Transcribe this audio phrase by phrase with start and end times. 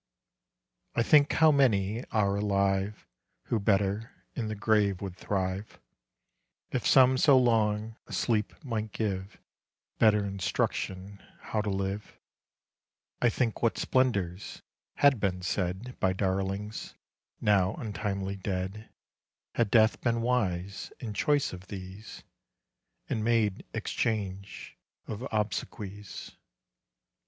[0.95, 3.05] I think how many are alive
[3.49, 5.79] Who better in the grave would thrive,
[6.71, 9.39] If some so long a sleep might give
[9.99, 12.17] Better instruction how to live;
[13.21, 14.63] I think what splendours
[14.95, 16.95] had been said By darlings
[17.39, 18.89] now untimely dead
[19.53, 22.23] Had death been wise in choice of these,
[23.07, 26.31] And made exchange of obsequies.